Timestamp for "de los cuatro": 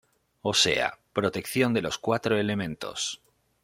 1.75-2.35